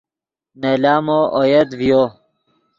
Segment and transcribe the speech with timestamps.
[0.59, 2.03] نے لامو اویت ڤیو